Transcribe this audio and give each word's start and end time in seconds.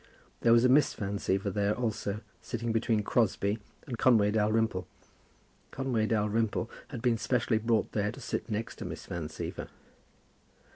There 0.39 0.51
was 0.51 0.65
a 0.65 0.67
Miss 0.67 0.95
Van 0.95 1.19
Siever 1.19 1.53
there 1.53 1.75
also, 1.75 2.21
sitting 2.41 2.71
between 2.71 3.03
Crosbie 3.03 3.59
and 3.85 3.99
Conway 3.99 4.31
Dalrymple. 4.31 4.87
Conway 5.69 6.07
Dalrymple 6.07 6.71
had 6.87 7.03
been 7.03 7.19
specially 7.19 7.59
brought 7.59 7.91
there 7.91 8.11
to 8.11 8.19
sit 8.19 8.49
next 8.49 8.77
to 8.77 8.85
Miss 8.85 9.05
Van 9.05 9.27
Siever. 9.27 9.67